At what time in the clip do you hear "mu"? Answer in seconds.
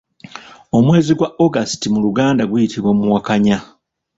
1.93-1.99